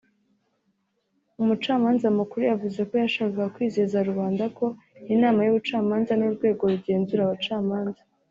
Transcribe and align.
umucamanza 1.41 2.07
mukuru 2.19 2.41
yavuze 2.51 2.79
ko 2.89 2.93
yashakaga 3.03 3.51
kwizeza 3.55 3.97
rubanda 4.09 4.45
ko 4.57 4.65
inama 5.13 5.39
y’ubucamanza 5.43 6.11
n’urwego 6.15 6.61
rugenzura 6.73 7.21
abacamanza 7.23 8.01